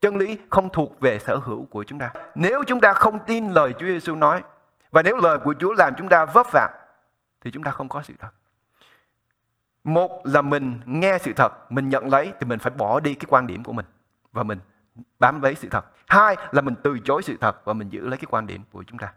[0.00, 2.10] Chân lý không thuộc về sở hữu của chúng ta.
[2.34, 4.42] Nếu chúng ta không tin lời Chúa Giêsu nói
[4.90, 6.70] và nếu lời của Chúa làm chúng ta vấp phạm
[7.40, 8.30] thì chúng ta không có sự thật.
[9.88, 13.26] Một là mình nghe sự thật, mình nhận lấy thì mình phải bỏ đi cái
[13.28, 13.86] quan điểm của mình
[14.32, 14.58] và mình
[15.18, 15.84] bám lấy sự thật.
[16.08, 18.84] Hai là mình từ chối sự thật và mình giữ lấy cái quan điểm của
[18.86, 19.12] chúng ta.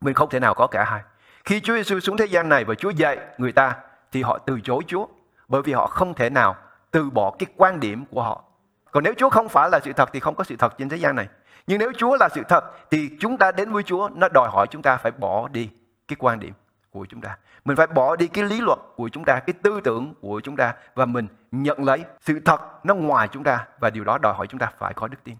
[0.00, 1.02] Mình không thể nào có cả hai.
[1.44, 3.76] Khi Chúa Giêsu xuống thế gian này và Chúa dạy người ta
[4.12, 5.06] thì họ từ chối Chúa
[5.48, 6.56] bởi vì họ không thể nào
[6.90, 8.44] từ bỏ cái quan điểm của họ.
[8.90, 10.96] Còn nếu Chúa không phải là sự thật thì không có sự thật trên thế
[10.96, 11.28] gian này.
[11.66, 14.66] Nhưng nếu Chúa là sự thật thì chúng ta đến với Chúa nó đòi hỏi
[14.70, 15.70] chúng ta phải bỏ đi
[16.08, 16.52] cái quan điểm
[16.98, 17.36] của chúng ta.
[17.64, 20.56] Mình phải bỏ đi cái lý luận của chúng ta, cái tư tưởng của chúng
[20.56, 24.34] ta và mình nhận lấy sự thật nó ngoài chúng ta và điều đó đòi
[24.34, 25.36] hỏi chúng ta phải có đức tin.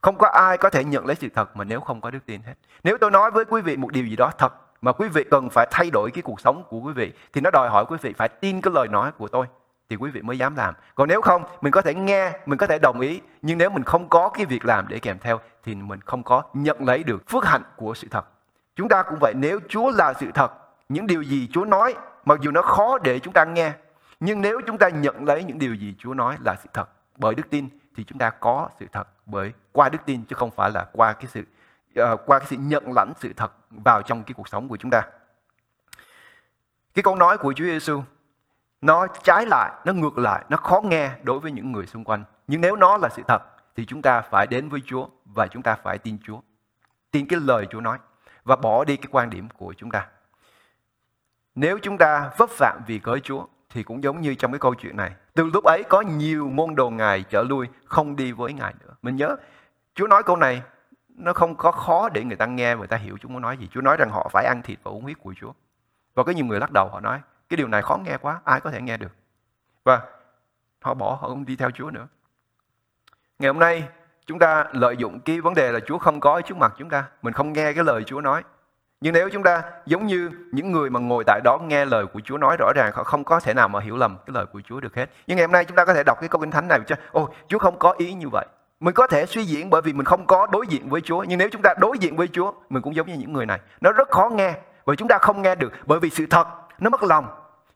[0.00, 2.42] Không có ai có thể nhận lấy sự thật mà nếu không có đức tin
[2.42, 2.54] hết.
[2.84, 5.48] Nếu tôi nói với quý vị một điều gì đó thật mà quý vị cần
[5.50, 8.12] phải thay đổi cái cuộc sống của quý vị thì nó đòi hỏi quý vị
[8.12, 9.46] phải tin cái lời nói của tôi
[9.88, 10.74] thì quý vị mới dám làm.
[10.94, 13.84] Còn nếu không, mình có thể nghe, mình có thể đồng ý, nhưng nếu mình
[13.84, 17.28] không có cái việc làm để kèm theo thì mình không có nhận lấy được
[17.28, 18.24] phước hạnh của sự thật.
[18.76, 20.52] Chúng ta cũng vậy, nếu Chúa là sự thật,
[20.92, 23.72] những điều gì Chúa nói, mặc dù nó khó để chúng ta nghe,
[24.20, 27.34] nhưng nếu chúng ta nhận lấy những điều gì Chúa nói là sự thật bởi
[27.34, 30.70] đức tin thì chúng ta có sự thật bởi qua đức tin chứ không phải
[30.70, 31.44] là qua cái sự
[32.00, 34.90] uh, qua cái sự nhận lãnh sự thật vào trong cái cuộc sống của chúng
[34.90, 35.02] ta.
[36.94, 38.02] Cái câu nói của Chúa Giêsu
[38.80, 42.24] nó trái lại, nó ngược lại, nó khó nghe đối với những người xung quanh.
[42.46, 43.42] Nhưng nếu nó là sự thật
[43.76, 46.40] thì chúng ta phải đến với Chúa và chúng ta phải tin Chúa.
[47.10, 47.98] Tin cái lời Chúa nói
[48.44, 50.06] và bỏ đi cái quan điểm của chúng ta.
[51.54, 54.74] Nếu chúng ta vấp phạm vì cớ Chúa thì cũng giống như trong cái câu
[54.74, 55.12] chuyện này.
[55.34, 58.94] Từ lúc ấy có nhiều môn đồ Ngài trở lui không đi với Ngài nữa.
[59.02, 59.36] Mình nhớ
[59.94, 60.62] Chúa nói câu này
[61.08, 63.68] nó không có khó để người ta nghe người ta hiểu Chúa muốn nói gì.
[63.72, 65.52] Chúa nói rằng họ phải ăn thịt và uống huyết của Chúa.
[66.14, 68.60] Và có nhiều người lắc đầu họ nói cái điều này khó nghe quá, ai
[68.60, 69.12] có thể nghe được.
[69.84, 70.00] Và
[70.80, 72.08] họ bỏ, họ không đi theo Chúa nữa.
[73.38, 73.88] Ngày hôm nay,
[74.26, 76.88] chúng ta lợi dụng cái vấn đề là Chúa không có ở trước mặt chúng
[76.88, 77.04] ta.
[77.22, 78.42] Mình không nghe cái lời Chúa nói.
[79.02, 82.20] Nhưng nếu chúng ta giống như những người mà ngồi tại đó nghe lời của
[82.24, 84.60] Chúa nói rõ ràng họ không có thể nào mà hiểu lầm cái lời của
[84.68, 85.10] Chúa được hết.
[85.26, 86.96] Nhưng ngày hôm nay chúng ta có thể đọc cái câu kinh thánh này cho
[87.12, 88.46] ôi Chúa không có ý như vậy.
[88.80, 91.22] Mình có thể suy diễn bởi vì mình không có đối diện với Chúa.
[91.22, 93.60] Nhưng nếu chúng ta đối diện với Chúa, mình cũng giống như những người này.
[93.80, 94.54] Nó rất khó nghe
[94.86, 96.46] bởi chúng ta không nghe được bởi vì sự thật
[96.78, 97.26] nó mất lòng.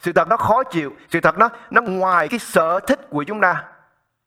[0.01, 3.41] Sự thật nó khó chịu, sự thật nó nó ngoài cái sở thích của chúng
[3.41, 3.65] ta.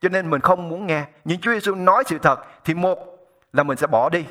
[0.01, 1.05] Cho nên mình không muốn nghe.
[1.25, 2.99] Nhưng Chúa Giêsu nói sự thật thì một
[3.53, 4.25] là mình sẽ bỏ đi.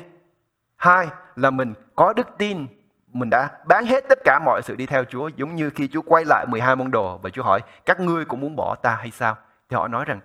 [0.79, 2.67] Hai là mình có đức tin
[3.13, 6.01] mình đã bán hết tất cả mọi sự đi theo Chúa giống như khi Chúa
[6.01, 9.11] quay lại 12 môn đồ và Chúa hỏi các ngươi cũng muốn bỏ ta hay
[9.11, 9.37] sao?
[9.69, 10.19] Thì họ nói rằng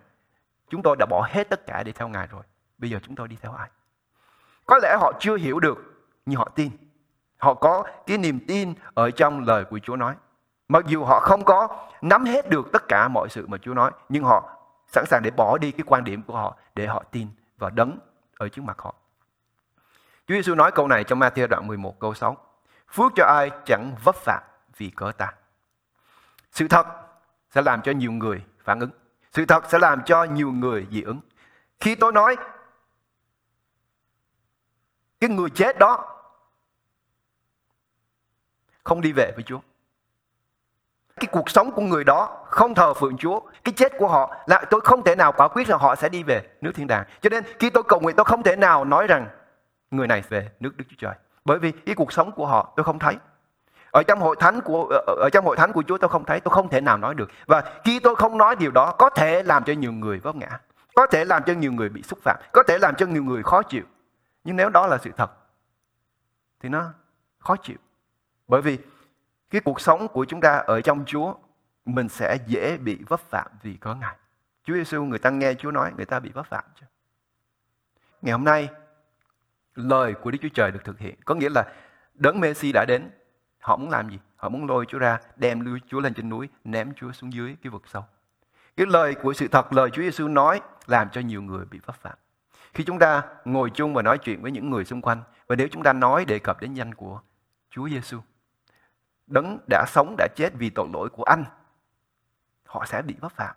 [0.68, 2.42] chúng tôi đã bỏ hết tất cả đi theo Ngài rồi.
[2.78, 3.68] Bây giờ chúng tôi đi theo ai?
[4.66, 5.78] Có lẽ họ chưa hiểu được
[6.26, 6.70] nhưng họ tin.
[7.36, 10.14] Họ có cái niềm tin ở trong lời của Chúa nói.
[10.68, 11.68] Mặc dù họ không có
[12.02, 14.50] nắm hết được tất cả mọi sự mà Chúa nói, nhưng họ
[14.86, 17.98] sẵn sàng để bỏ đi cái quan điểm của họ để họ tin và đấng
[18.38, 18.94] ở trước mặt họ.
[20.26, 22.36] Chúa Giêsu nói câu này trong Matthew đoạn 11 câu 6.
[22.88, 24.42] Phước cho ai chẳng vấp phạm
[24.76, 25.32] vì cớ ta.
[26.52, 26.86] Sự thật
[27.50, 28.90] sẽ làm cho nhiều người phản ứng.
[29.32, 31.20] Sự thật sẽ làm cho nhiều người dị ứng.
[31.80, 32.36] Khi tôi nói
[35.20, 36.20] cái người chết đó
[38.84, 39.58] không đi về với Chúa.
[41.16, 43.40] Cái cuộc sống của người đó không thờ phượng Chúa.
[43.64, 46.22] Cái chết của họ là tôi không thể nào quả quyết là họ sẽ đi
[46.22, 47.04] về nước thiên đàng.
[47.20, 49.28] Cho nên khi tôi cầu nguyện tôi không thể nào nói rằng
[49.96, 51.14] người này về nước Đức Chúa Trời.
[51.44, 53.16] Bởi vì cái cuộc sống của họ tôi không thấy.
[53.90, 56.54] Ở trong hội thánh của ở trong hội thánh của Chúa tôi không thấy, tôi
[56.54, 57.30] không thể nào nói được.
[57.46, 60.60] Và khi tôi không nói điều đó có thể làm cho nhiều người vấp ngã,
[60.94, 63.42] có thể làm cho nhiều người bị xúc phạm, có thể làm cho nhiều người
[63.42, 63.84] khó chịu.
[64.44, 65.30] Nhưng nếu đó là sự thật
[66.60, 66.92] thì nó
[67.38, 67.76] khó chịu.
[68.48, 68.78] Bởi vì
[69.50, 71.34] cái cuộc sống của chúng ta ở trong Chúa
[71.84, 74.16] mình sẽ dễ bị vấp phạm vì có Ngài.
[74.64, 76.86] Chúa Giêsu người ta nghe Chúa nói người ta bị vấp phạm chứ.
[78.22, 78.68] Ngày hôm nay
[79.74, 81.14] lời của Đức Chúa Trời được thực hiện.
[81.24, 81.72] Có nghĩa là
[82.14, 83.10] đấng Messi đã đến.
[83.58, 84.18] Họ muốn làm gì?
[84.36, 87.70] Họ muốn lôi Chúa ra, đem Chúa lên trên núi, ném Chúa xuống dưới cái
[87.70, 88.04] vực sâu.
[88.76, 91.96] Cái lời của sự thật, lời Chúa Giêsu nói làm cho nhiều người bị vấp
[91.96, 92.18] phạm.
[92.74, 95.68] Khi chúng ta ngồi chung và nói chuyện với những người xung quanh và nếu
[95.68, 97.20] chúng ta nói đề cập đến danh của
[97.70, 98.20] Chúa Giêsu,
[99.26, 101.44] đấng đã sống đã chết vì tội lỗi của anh,
[102.66, 103.56] họ sẽ bị vấp phạm.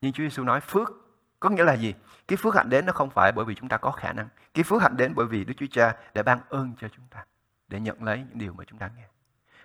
[0.00, 1.03] Nhưng Chúa Giêsu nói phước
[1.44, 1.94] có nghĩa là gì?
[2.28, 4.28] Cái phước hạnh đến nó không phải bởi vì chúng ta có khả năng.
[4.54, 7.24] Cái phước hạnh đến bởi vì Đức Chúa Cha đã ban ơn cho chúng ta,
[7.68, 9.04] để nhận lấy những điều mà chúng ta nghe.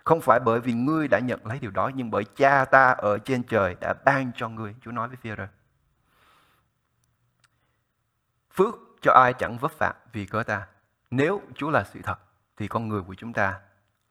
[0.04, 3.18] Không phải bởi vì ngươi đã nhận lấy điều đó, nhưng bởi cha ta ở
[3.18, 4.76] trên trời đã ban cho ngươi.
[4.82, 5.48] Chúa nói với Phi-rơ.
[8.54, 10.68] Phước cho ai chẳng vấp phạm vì cớ ta.
[11.12, 12.20] Nếu Chúa là sự thật,
[12.58, 13.60] thì con người của chúng ta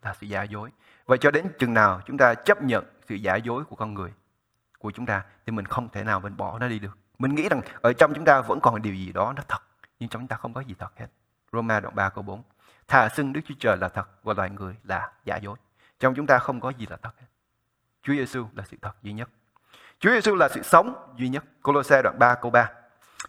[0.02, 0.70] là sự giả dối.
[1.06, 4.12] Và cho đến chừng nào chúng ta chấp nhận sự giả dối của con người,
[4.78, 6.98] của chúng ta, thì mình không thể nào mình bỏ nó đi được.
[7.18, 9.62] Mình nghĩ rằng ở trong chúng ta vẫn còn điều gì đó nó thật,
[10.00, 11.06] nhưng trong chúng ta không có gì thật hết.
[11.52, 12.42] Roma đoạn 3 câu 4.
[12.88, 15.56] Thà xưng Đức Chúa Trời là thật và loài người là giả dối.
[16.00, 17.26] Trong chúng ta không có gì là thật hết.
[18.02, 19.28] Chúa Giêsu là sự thật duy nhất.
[20.00, 21.44] Chúa Giêsu là sự sống duy nhất.
[21.62, 22.70] Colosse đoạn 3 câu 3.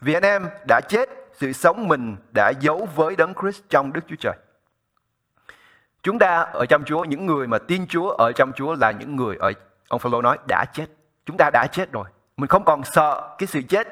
[0.02, 4.02] Vì anh em đã chết, sự sống mình đã giấu với Đấng Christ trong Đức
[4.08, 4.38] Chúa Trời.
[6.04, 9.16] Chúng ta ở trong Chúa, những người mà tin Chúa ở trong Chúa là những
[9.16, 9.54] người ở
[9.88, 10.88] ông Phaolô nói đã chết.
[11.26, 12.10] Chúng ta đã chết rồi.
[12.40, 13.88] Mình không còn sợ cái sự chết.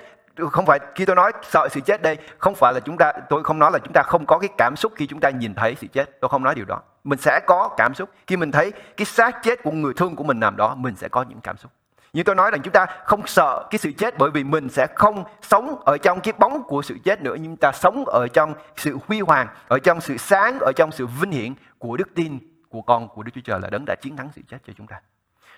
[0.51, 3.43] Không phải khi tôi nói sợ sự chết đây, không phải là chúng ta tôi
[3.43, 5.75] không nói là chúng ta không có cái cảm xúc khi chúng ta nhìn thấy
[5.81, 6.21] sự chết.
[6.21, 6.81] Tôi không nói điều đó.
[7.03, 10.23] Mình sẽ có cảm xúc khi mình thấy cái xác chết của người thương của
[10.23, 11.71] mình nằm đó, mình sẽ có những cảm xúc.
[12.13, 14.87] Như tôi nói rằng chúng ta không sợ cái sự chết bởi vì mình sẽ
[14.95, 18.53] không sống ở trong cái bóng của sự chết nữa nhưng ta sống ở trong
[18.75, 22.39] sự huy hoàng, ở trong sự sáng, ở trong sự vinh hiển của đức tin
[22.69, 24.87] của con của Đức Chúa Trời là đấng đã chiến thắng sự chết cho chúng
[24.87, 25.01] ta.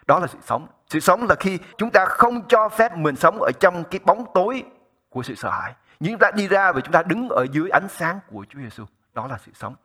[0.09, 0.67] Đó là sự sống.
[0.87, 4.25] Sự sống là khi chúng ta không cho phép mình sống ở trong cái bóng
[4.33, 4.63] tối
[5.09, 5.73] của sự sợ hãi.
[5.99, 8.59] Nhưng chúng ta đi ra và chúng ta đứng ở dưới ánh sáng của Chúa
[8.59, 8.83] Giêsu.
[9.13, 9.75] Đó là sự sống.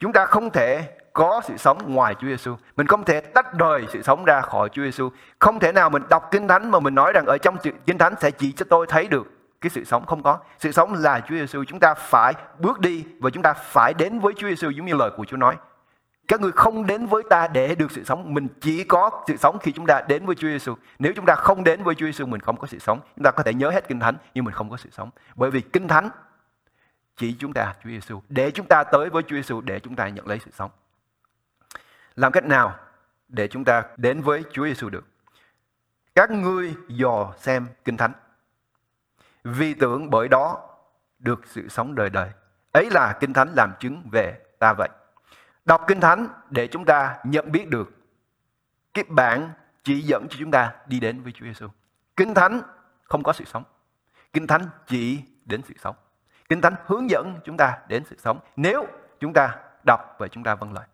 [0.00, 2.56] Chúng ta không thể có sự sống ngoài Chúa Giêsu.
[2.76, 5.10] Mình không thể tách rời sự sống ra khỏi Chúa Giêsu.
[5.38, 8.14] Không thể nào mình đọc Kinh Thánh mà mình nói rằng ở trong Kinh Thánh
[8.20, 9.26] sẽ chỉ cho tôi thấy được
[9.60, 10.38] cái sự sống không có.
[10.58, 11.64] Sự sống là Chúa Giêsu.
[11.64, 14.94] Chúng ta phải bước đi và chúng ta phải đến với Chúa Giêsu giống như
[14.94, 15.56] lời của Chúa nói.
[16.28, 19.58] Các người không đến với ta để được sự sống, mình chỉ có sự sống
[19.58, 20.74] khi chúng ta đến với Chúa Giêsu.
[20.98, 23.00] Nếu chúng ta không đến với Chúa Giêsu mình không có sự sống.
[23.16, 25.10] Chúng ta có thể nhớ hết Kinh Thánh nhưng mình không có sự sống.
[25.34, 26.08] Bởi vì Kinh Thánh
[27.16, 30.08] chỉ chúng ta Chúa Giêsu để chúng ta tới với Chúa Giêsu để chúng ta
[30.08, 30.70] nhận lấy sự sống.
[32.16, 32.74] Làm cách nào
[33.28, 35.04] để chúng ta đến với Chúa Giêsu được?
[36.14, 38.12] Các ngươi dò xem Kinh Thánh.
[39.44, 40.68] Vì tưởng bởi đó
[41.18, 42.30] được sự sống đời đời.
[42.72, 44.88] Ấy là Kinh Thánh làm chứng về ta vậy.
[45.64, 47.90] Đọc Kinh Thánh để chúng ta nhận biết được
[48.94, 49.50] cái bản
[49.82, 51.68] chỉ dẫn cho chúng ta đi đến với Chúa Giêsu.
[52.16, 52.60] Kinh Thánh
[53.02, 53.64] không có sự sống.
[54.32, 55.96] Kinh Thánh chỉ đến sự sống.
[56.48, 58.86] Kinh Thánh hướng dẫn chúng ta đến sự sống nếu
[59.20, 60.84] chúng ta đọc và chúng ta vâng lời.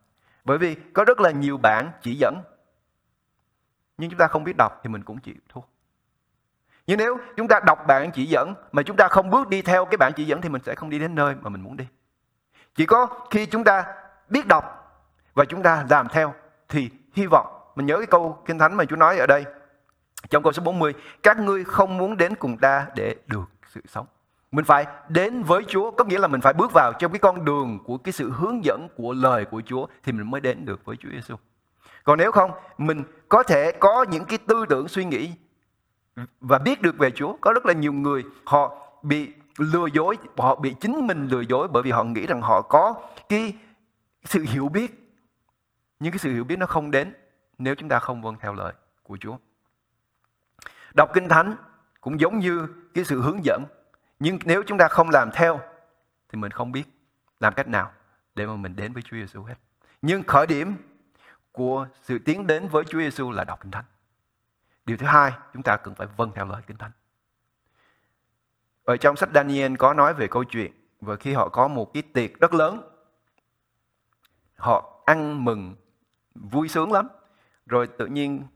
[0.44, 2.42] Bởi vì có rất là nhiều bản chỉ dẫn,
[3.98, 5.60] nhưng chúng ta không biết đọc thì mình cũng chịu thua.
[6.86, 9.84] Nhưng nếu chúng ta đọc bản chỉ dẫn mà chúng ta không bước đi theo
[9.84, 11.86] cái bản chỉ dẫn thì mình sẽ không đi đến nơi mà mình muốn đi.
[12.74, 13.84] Chỉ có khi chúng ta
[14.30, 14.64] biết đọc
[15.34, 16.34] và chúng ta làm theo
[16.68, 19.44] thì hy vọng mình nhớ cái câu kinh thánh mà Chúa nói ở đây
[20.30, 24.06] trong câu số 40 các ngươi không muốn đến cùng ta để được sự sống
[24.52, 27.44] mình phải đến với Chúa có nghĩa là mình phải bước vào trong cái con
[27.44, 30.84] đường của cái sự hướng dẫn của lời của Chúa thì mình mới đến được
[30.84, 31.34] với Chúa Giêsu.
[32.04, 35.30] Còn nếu không, mình có thể có những cái tư tưởng suy nghĩ
[36.40, 37.36] và biết được về Chúa.
[37.40, 41.68] Có rất là nhiều người họ bị lừa dối, họ bị chính mình lừa dối
[41.68, 42.94] bởi vì họ nghĩ rằng họ có
[43.28, 43.54] cái
[44.24, 45.16] sự hiểu biết.
[46.00, 47.14] Nhưng cái sự hiểu biết nó không đến
[47.58, 49.36] nếu chúng ta không vâng theo lời của Chúa.
[50.94, 51.56] Đọc Kinh Thánh
[52.00, 53.64] cũng giống như cái sự hướng dẫn
[54.20, 55.60] nhưng nếu chúng ta không làm theo
[56.28, 56.84] thì mình không biết
[57.40, 57.92] làm cách nào
[58.34, 59.54] để mà mình đến với Chúa Giêsu hết.
[60.02, 60.76] Nhưng khởi điểm
[61.52, 63.84] của sự tiến đến với Chúa Giêsu là đọc Kinh Thánh.
[64.84, 66.90] Điều thứ hai, chúng ta cần phải vâng theo lời Kinh Thánh.
[68.84, 72.02] Ở trong sách Daniel có nói về câu chuyện và khi họ có một cái
[72.02, 72.89] tiệc rất lớn,
[74.60, 75.74] họ ăn mừng,
[76.34, 77.08] vui sướng lắm.
[77.66, 78.46] Rồi tự nhiên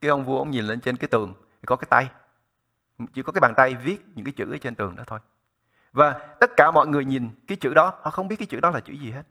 [0.00, 1.34] cái ông vua ông nhìn lên trên cái tường,
[1.66, 2.10] có cái tay.
[3.12, 5.18] Chỉ có cái bàn tay viết những cái chữ ở trên tường đó thôi.
[5.92, 8.70] Và tất cả mọi người nhìn cái chữ đó, họ không biết cái chữ đó
[8.70, 9.22] là chữ gì hết.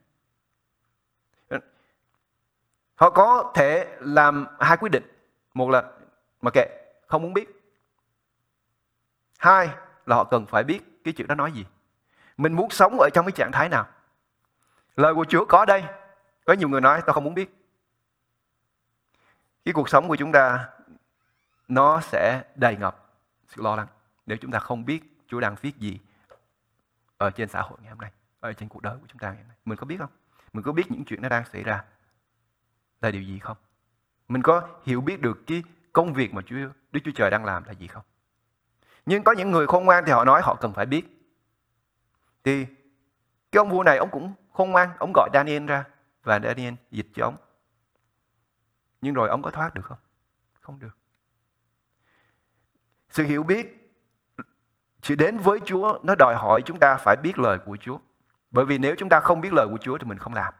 [2.95, 5.03] Họ có thể làm hai quyết định.
[5.53, 5.83] Một là,
[6.41, 6.65] mà kệ,
[7.07, 7.49] không muốn biết.
[9.37, 9.69] Hai
[10.05, 11.65] là họ cần phải biết cái chữ đó nói gì.
[12.37, 13.87] Mình muốn sống ở trong cái trạng thái nào?
[14.95, 15.83] Lời của chúa có đây
[16.45, 17.55] có nhiều người nói tôi không muốn biết
[19.65, 20.69] cái cuộc sống của chúng ta
[21.67, 23.09] nó sẽ đầy ngập
[23.47, 23.87] sự lo lắng
[24.25, 25.99] nếu chúng ta không biết Chúa đang viết gì
[27.17, 29.37] ở trên xã hội ngày hôm nay, ở trên cuộc đời của chúng ta ngày
[29.37, 29.57] hôm nay.
[29.65, 30.09] Mình có biết không?
[30.53, 31.83] Mình có biết những chuyện nó đang xảy ra
[33.01, 33.57] là điều gì không?
[34.27, 36.55] Mình có hiểu biết được cái công việc mà Chúa
[36.91, 38.03] Đức Chúa Trời đang làm là gì không?
[39.05, 41.05] Nhưng có những người khôn ngoan thì họ nói họ cần phải biết.
[42.43, 42.65] Thì
[43.51, 45.85] cái ông vua này ông cũng khôn ngoan, ông gọi Daniel ra
[46.23, 47.37] và Daniel dịch cho ông.
[49.01, 49.97] Nhưng rồi ông có thoát được không?
[50.59, 50.97] Không được.
[53.09, 53.79] Sự hiểu biết
[55.01, 57.97] sự đến với Chúa, nó đòi hỏi chúng ta phải biết lời của Chúa.
[58.51, 60.53] Bởi vì nếu chúng ta không biết lời của Chúa thì mình không làm.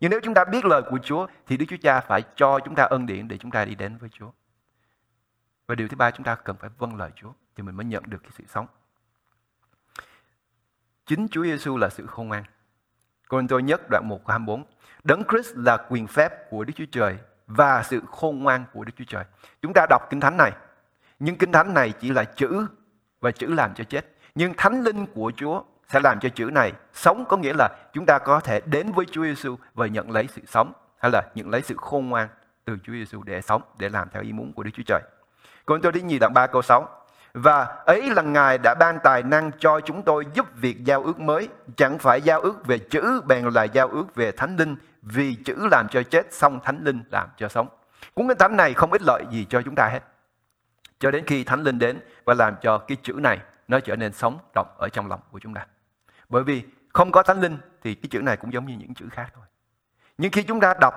[0.00, 2.74] Nhưng nếu chúng ta biết lời của Chúa thì Đức Chúa Cha phải cho chúng
[2.74, 4.30] ta ân điển để chúng ta đi đến với Chúa.
[5.66, 8.02] Và điều thứ ba, chúng ta cần phải vâng lời Chúa thì mình mới nhận
[8.06, 8.66] được cái sự sống.
[11.06, 12.44] Chính Chúa Giêsu là sự khôn ngoan.
[13.28, 14.64] Cô tôi nhất đoạn 1 24.
[15.04, 18.92] Đấng Christ là quyền phép của Đức Chúa Trời và sự khôn ngoan của Đức
[18.96, 19.24] Chúa Trời.
[19.62, 20.52] Chúng ta đọc Kinh Thánh này
[21.18, 22.66] nhưng kinh thánh này chỉ là chữ
[23.20, 24.06] và chữ làm cho chết.
[24.34, 28.06] Nhưng thánh linh của Chúa sẽ làm cho chữ này sống, có nghĩa là chúng
[28.06, 31.50] ta có thể đến với Chúa Giêsu và nhận lấy sự sống, hay là nhận
[31.50, 32.28] lấy sự khôn ngoan
[32.64, 35.00] từ Chúa Giêsu để sống, để làm theo ý muốn của Đức Chúa Trời.
[35.66, 36.88] Còn tôi đi nhì đoạn 3 câu 6.
[37.38, 41.20] Và ấy là Ngài đã ban tài năng cho chúng tôi giúp việc giao ước
[41.20, 41.48] mới.
[41.76, 44.76] Chẳng phải giao ước về chữ, bèn là giao ước về thánh linh.
[45.02, 47.68] Vì chữ làm cho chết, xong thánh linh làm cho sống.
[48.14, 50.00] Cuốn kinh thánh này không ích lợi gì cho chúng ta hết
[50.98, 54.12] cho đến khi Thánh Linh đến và làm cho cái chữ này nó trở nên
[54.12, 55.66] sống động ở trong lòng của chúng ta.
[56.28, 59.06] Bởi vì không có Thánh Linh thì cái chữ này cũng giống như những chữ
[59.10, 59.44] khác thôi.
[60.18, 60.94] Nhưng khi chúng ta đọc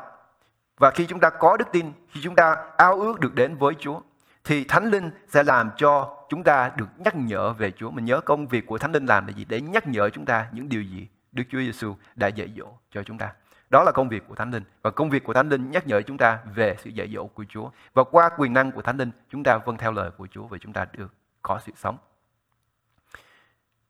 [0.77, 3.73] và khi chúng ta có đức tin, khi chúng ta ao ước được đến với
[3.79, 4.01] Chúa,
[4.43, 7.91] thì Thánh Linh sẽ làm cho chúng ta được nhắc nhở về Chúa.
[7.91, 9.45] Mình nhớ công việc của Thánh Linh làm là gì?
[9.49, 13.03] Để nhắc nhở chúng ta những điều gì Đức Chúa Giêsu đã dạy dỗ cho
[13.03, 13.33] chúng ta.
[13.69, 14.63] Đó là công việc của Thánh Linh.
[14.81, 17.45] Và công việc của Thánh Linh nhắc nhở chúng ta về sự dạy dỗ của
[17.49, 17.69] Chúa.
[17.93, 20.57] Và qua quyền năng của Thánh Linh, chúng ta vâng theo lời của Chúa và
[20.61, 21.97] chúng ta được có sự sống.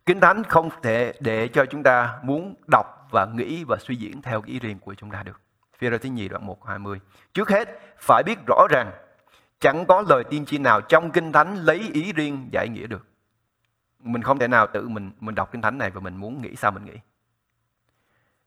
[0.05, 4.21] Kinh Thánh không thể để cho chúng ta muốn đọc và nghĩ và suy diễn
[4.21, 5.41] theo ý riêng của chúng ta được.
[5.77, 6.99] Phía thứ nhì đoạn 1 20.
[7.33, 8.91] Trước hết, phải biết rõ rằng
[9.61, 13.07] chẳng có lời tiên tri nào trong Kinh Thánh lấy ý riêng giải nghĩa được.
[13.99, 16.55] Mình không thể nào tự mình mình đọc Kinh Thánh này và mình muốn nghĩ
[16.55, 16.97] sao mình nghĩ.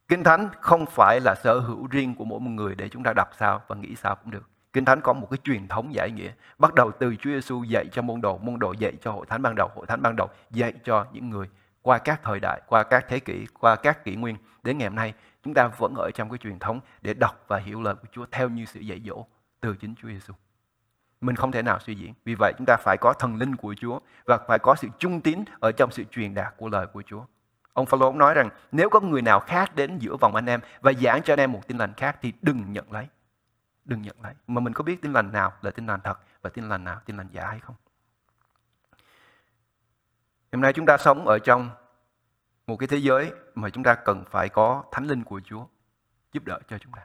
[0.08, 3.12] Kinh Thánh không phải là sở hữu riêng của mỗi một người để chúng ta
[3.12, 4.48] đọc sao và nghĩ sao cũng được.
[4.72, 6.32] Kinh Thánh có một cái truyền thống giải nghĩa.
[6.58, 9.42] Bắt đầu từ Chúa Giêsu dạy cho môn đồ, môn đồ dạy cho hội thánh
[9.42, 11.48] ban đầu, hội thánh ban đầu dạy cho những người
[11.82, 14.36] qua các thời đại, qua các thế kỷ, qua các kỷ nguyên.
[14.62, 17.58] Đến ngày hôm nay, chúng ta vẫn ở trong cái truyền thống để đọc và
[17.58, 19.26] hiểu lời của Chúa theo như sự dạy dỗ
[19.60, 20.34] từ chính Chúa Giêsu.
[21.24, 22.14] Mình không thể nào suy diễn.
[22.24, 25.20] Vì vậy chúng ta phải có thần linh của Chúa và phải có sự trung
[25.20, 27.24] tín ở trong sự truyền đạt của lời của Chúa.
[27.72, 30.60] Ông Phaolô cũng nói rằng, nếu có người nào khác đến giữa vòng anh em
[30.80, 33.08] và giảng cho anh em một tin lành khác thì đừng nhận lấy.
[33.84, 34.34] Đừng nhận lấy.
[34.46, 37.00] Mà mình có biết tin lành nào là tin lành thật và tin lành nào,
[37.06, 37.76] tin lành giả hay không?
[40.52, 41.70] Hôm nay chúng ta sống ở trong
[42.66, 45.66] một cái thế giới mà chúng ta cần phải có thánh linh của Chúa
[46.32, 47.02] giúp đỡ cho chúng ta.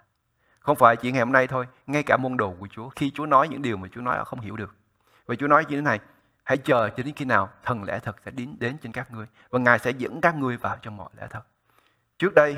[0.69, 2.89] Không phải chỉ ngày hôm nay thôi, ngay cả môn đồ của Chúa.
[2.89, 4.75] Khi Chúa nói những điều mà Chúa nói họ không hiểu được.
[5.25, 5.99] Và Chúa nói như thế này,
[6.43, 9.25] Hãy chờ cho đến khi nào thần lẽ thật sẽ đến đến trên các ngươi
[9.49, 11.41] và Ngài sẽ dẫn các ngươi vào trong mọi lẽ thật.
[12.19, 12.57] Trước đây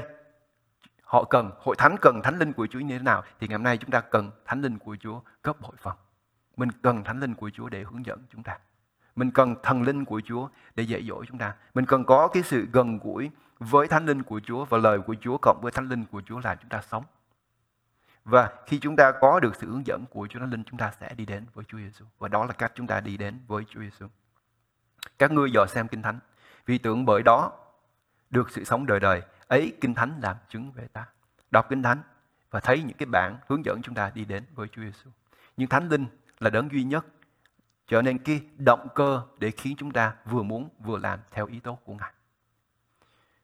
[1.04, 3.64] họ cần hội thánh cần thánh linh của Chúa như thế nào thì ngày hôm
[3.64, 5.96] nay chúng ta cần thánh linh của Chúa cấp hội phần.
[6.58, 8.58] Mình cần thánh linh của Chúa để hướng dẫn chúng ta.
[9.16, 11.54] Mình cần thần linh của Chúa để dạy dỗ chúng ta.
[11.74, 15.16] Mình cần có cái sự gần gũi với thánh linh của Chúa và lời của
[15.22, 17.04] Chúa cộng với thánh linh của Chúa làm chúng ta sống.
[18.26, 20.92] Và khi chúng ta có được sự hướng dẫn của Chúa Thánh Linh, chúng ta
[21.00, 22.06] sẽ đi đến với Chúa Giêsu.
[22.20, 24.08] Và đó là cách chúng ta đi đến với Chúa Giêsu.
[25.20, 26.20] Các ngươi dò xem Kinh Thánh,
[26.66, 27.52] vì tưởng bởi đó
[28.30, 31.06] được sự sống đời đời, ấy Kinh Thánh làm chứng về ta.
[31.52, 32.02] Đọc Kinh Thánh
[32.52, 35.10] và thấy những cái bản hướng dẫn chúng ta đi đến với Chúa Giêsu.
[35.58, 36.06] Nhưng Thánh Linh
[36.40, 37.06] là đấng duy nhất
[37.88, 41.60] trở nên cái động cơ để khiến chúng ta vừa muốn vừa làm theo ý
[41.60, 42.14] tốt của Ngài.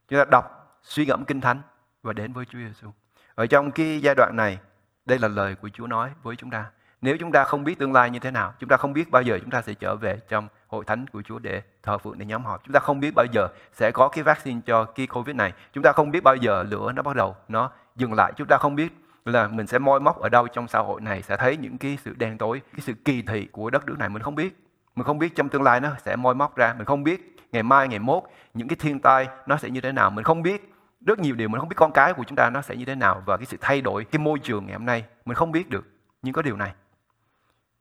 [0.07, 1.61] Chúng ta đọc, suy ngẫm Kinh Thánh
[2.03, 2.91] và đến với Chúa Giêsu.
[3.37, 4.59] Ở trong cái giai đoạn này,
[5.05, 6.65] đây là lời của Chúa nói với chúng ta.
[7.01, 9.21] Nếu chúng ta không biết tương lai như thế nào, chúng ta không biết bao
[9.21, 12.25] giờ chúng ta sẽ trở về trong hội thánh của Chúa để thờ phượng để
[12.25, 12.63] nhóm họp.
[12.63, 15.53] Chúng ta không biết bao giờ sẽ có cái vaccine cho cái Covid này.
[15.73, 18.33] Chúng ta không biết bao giờ lửa nó bắt đầu nó dừng lại.
[18.35, 18.93] Chúng ta không biết
[19.25, 21.97] là mình sẽ moi móc ở đâu trong xã hội này sẽ thấy những cái
[22.03, 24.57] sự đen tối, cái sự kỳ thị của đất nước này mình không biết.
[24.95, 27.63] Mình không biết trong tương lai nó sẽ moi móc ra, mình không biết ngày
[27.63, 28.23] mai, ngày mốt
[28.53, 30.73] những cái thiên tai nó sẽ như thế nào, mình không biết
[31.07, 32.95] rất nhiều điều mình không biết con cái của chúng ta nó sẽ như thế
[32.95, 35.69] nào và cái sự thay đổi, cái môi trường ngày hôm nay mình không biết
[35.69, 35.85] được,
[36.21, 36.73] nhưng có điều này.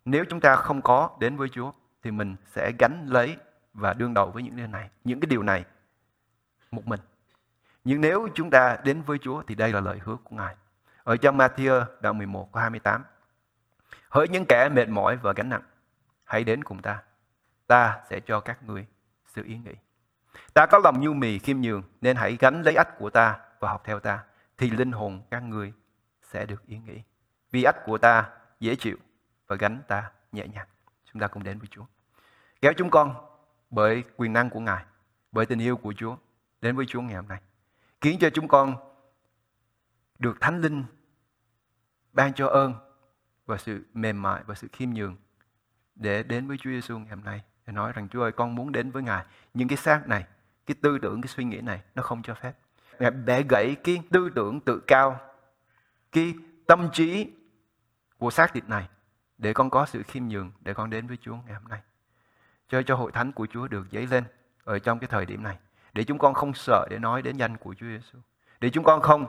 [0.05, 3.37] Nếu chúng ta không có đến với Chúa, thì mình sẽ gánh lấy
[3.75, 5.65] và đương đầu với những điều này, những cái điều này
[6.71, 7.01] một mình.
[7.85, 10.57] Nhưng nếu chúng ta đến với Chúa, thì đây là lời hứa của Ngài.
[11.05, 13.05] Ở trong Matthew đoạn 11 câu 28
[14.09, 15.63] hỡi những kẻ mệt mỏi và gánh nặng,
[16.25, 17.03] hãy đến cùng ta.
[17.67, 18.87] Ta sẽ cho các người
[19.27, 19.75] sự yên nghỉ
[20.57, 23.71] Ta có lòng nhu mì khiêm nhường nên hãy gánh lấy ách của ta và
[23.71, 24.25] học theo ta
[24.59, 25.73] thì linh hồn các người
[26.23, 27.03] sẽ được yên nghỉ.
[27.51, 28.97] Vì ách của ta dễ chịu
[29.47, 30.67] và gánh ta nhẹ nhàng.
[31.13, 31.85] Chúng ta cùng đến với Chúa.
[32.61, 33.15] Kéo chúng con
[33.71, 34.85] bởi quyền năng của Ngài,
[35.33, 36.17] bởi tình yêu của Chúa
[36.61, 37.41] đến với Chúa ngày hôm nay.
[38.01, 38.77] Khiến cho chúng con
[40.19, 40.85] được Thánh Linh
[42.13, 42.75] ban cho ơn
[43.47, 45.17] và sự mềm mại và sự khiêm nhường
[45.95, 48.73] để đến với Chúa Giêsu ngày hôm nay để nói rằng Chúa ơi con muốn
[48.73, 50.27] đến với Ngài nhưng cái xác này
[50.67, 52.53] cái tư tưởng cái suy nghĩ này nó không cho phép.
[52.99, 55.21] Ngài bẻ gãy cái tư tưởng tự cao
[56.13, 56.35] cái
[56.67, 57.33] tâm trí
[58.19, 58.89] của xác thịt này
[59.39, 61.81] để con có sự khiêm nhường để con đến với Chúa ngày hôm nay.
[62.69, 64.25] Cho cho hội thánh của Chúa được dấy lên
[64.65, 65.57] ở trong cái thời điểm này
[65.93, 68.19] để chúng con không sợ để nói đến danh của Chúa Giêsu
[68.61, 69.27] để chúng con không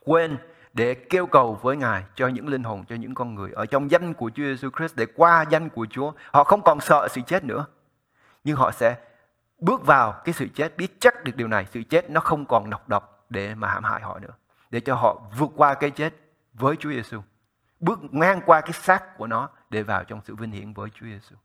[0.00, 0.36] quên
[0.72, 3.90] để kêu cầu với Ngài cho những linh hồn, cho những con người ở trong
[3.90, 7.20] danh của Chúa Giêsu Christ để qua danh của Chúa, họ không còn sợ sự
[7.26, 7.66] chết nữa.
[8.44, 8.96] Nhưng họ sẽ
[9.58, 12.70] bước vào cái sự chết biết chắc được điều này sự chết nó không còn
[12.70, 14.32] nọc độc để mà hãm hại họ nữa
[14.70, 16.14] để cho họ vượt qua cái chết
[16.54, 17.22] với Chúa Giêsu
[17.80, 21.06] bước ngang qua cái xác của nó để vào trong sự vinh hiển với Chúa
[21.06, 21.36] Giêsu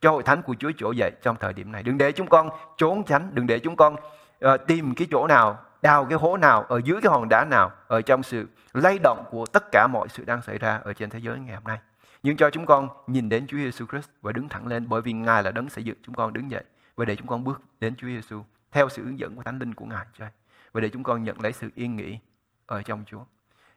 [0.00, 1.82] cho hội thánh của Chúa chỗ dậy trong thời điểm này.
[1.82, 5.58] Đừng để chúng con trốn tránh đừng để chúng con uh, tìm cái chỗ nào
[5.82, 9.24] đào cái hố nào ở dưới cái hòn đá nào ở trong sự lay động
[9.30, 11.78] của tất cả mọi sự đang xảy ra ở trên thế giới ngày hôm nay.
[12.22, 15.12] Nhưng cho chúng con nhìn đến Chúa Giêsu Christ và đứng thẳng lên bởi vì
[15.12, 16.64] Ngài là đấng sẽ dựng chúng con đứng dậy
[16.98, 19.74] và để chúng con bước đến Chúa Giêsu theo sự hướng dẫn của Thánh Linh
[19.74, 20.26] của Ngài cho
[20.72, 22.18] và để chúng con nhận lấy sự yên nghỉ
[22.66, 23.24] ở trong Chúa.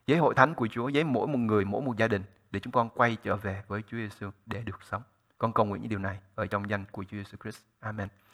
[0.08, 2.74] Với hội thánh của Chúa, với mỗi một người, mỗi một gia đình để chúng
[2.74, 5.02] con quay trở về với Chúa Giêsu để được sống.
[5.38, 7.62] Con cầu nguyện những điều này ở trong danh của Chúa Giêsu Christ.
[7.80, 8.08] Amen.